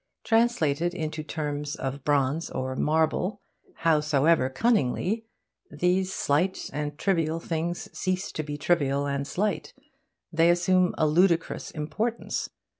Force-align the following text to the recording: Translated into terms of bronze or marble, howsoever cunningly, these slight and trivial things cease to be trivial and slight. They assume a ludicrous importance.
Translated 0.23 0.95
into 0.95 1.21
terms 1.21 1.75
of 1.75 2.03
bronze 2.03 2.49
or 2.49 2.75
marble, 2.75 3.39
howsoever 3.85 4.49
cunningly, 4.49 5.27
these 5.69 6.11
slight 6.11 6.71
and 6.73 6.97
trivial 6.97 7.39
things 7.39 7.87
cease 7.95 8.31
to 8.31 8.41
be 8.41 8.57
trivial 8.57 9.05
and 9.05 9.27
slight. 9.27 9.75
They 10.33 10.49
assume 10.49 10.95
a 10.97 11.05
ludicrous 11.05 11.69
importance. 11.69 12.49